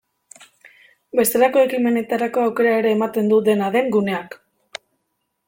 Bestelako 1.19 1.61
ekimenetarako 1.65 2.41
aukera 2.47 2.73
ere 2.79 2.95
ematen 2.99 3.31
du, 3.35 3.39
dena 3.51 3.71
den, 3.77 3.93
guneak. 3.99 4.41